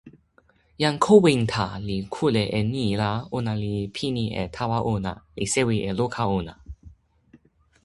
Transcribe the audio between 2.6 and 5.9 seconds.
ni la ona li pini e tawa ona, li sewi